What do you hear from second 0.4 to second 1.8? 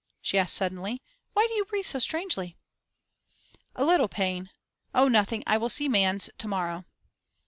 suddenly. 'Why do you